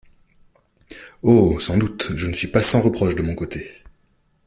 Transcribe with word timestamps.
Oh! 1.21 1.59
sans 1.59 1.77
doute, 1.77 2.13
je 2.15 2.25
ne 2.25 2.33
suis 2.33 2.47
pas 2.47 2.63
sans 2.63 2.81
reproche 2.81 3.15
de 3.15 3.21
mon 3.21 3.35
côté. 3.35 3.83